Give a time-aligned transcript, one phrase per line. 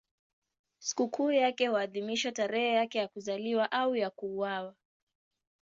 [0.79, 4.75] Sikukuu yake huadhimishwa tarehe yake ya kuzaliwa au ya kuuawa.